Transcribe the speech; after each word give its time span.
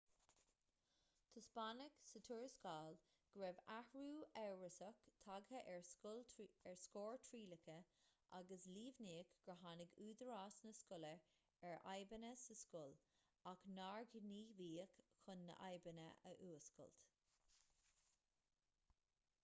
taispeánadh 1.33 1.97
sa 2.11 2.19
tuarascáil 2.27 2.95
go 3.35 3.39
raibh 3.41 3.59
athrú 3.79 4.05
amhrasach 4.43 5.03
tagtha 5.27 5.59
ar 5.73 5.83
scóir 5.89 7.21
trialacha 7.27 7.75
agus 8.39 8.65
líomhnaíodh 8.79 9.35
gur 9.49 9.59
tháinig 9.65 9.93
údaráis 10.07 10.59
na 10.69 10.73
scoile 10.79 11.13
ar 11.73 11.77
fhadhbanna 11.85 12.33
sa 12.47 12.59
scoil 12.63 12.99
ach 13.55 13.69
nár 13.77 14.11
gníomhaíodh 14.17 14.99
chun 15.23 15.47
na 15.53 15.61
fadhbanna 15.63 16.09
a 16.33 16.35
fhuascailt 16.41 17.07